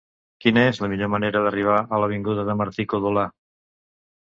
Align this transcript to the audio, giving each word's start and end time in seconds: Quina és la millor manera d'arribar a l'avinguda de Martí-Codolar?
Quina 0.45 0.63
és 0.69 0.79
la 0.83 0.89
millor 0.93 1.11
manera 1.15 1.43
d'arribar 1.43 1.77
a 1.83 2.01
l'avinguda 2.05 2.49
de 2.51 2.59
Martí-Codolar? 2.65 3.29